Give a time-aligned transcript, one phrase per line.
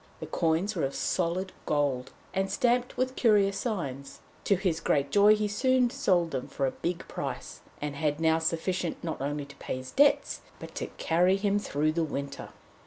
[0.19, 5.33] The coins were of solid gold, and stamped with curious signs; to his great joy
[5.33, 9.45] he very soon sold them for a big price, and had now sufficient not only
[9.45, 12.49] to pay his debts, but to carry him through the winter.